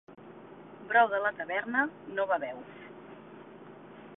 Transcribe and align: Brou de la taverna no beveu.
Brou 0.93 1.11
de 1.11 1.19
la 1.25 1.31
taverna 1.41 1.83
no 2.17 2.25
beveu. 2.33 2.65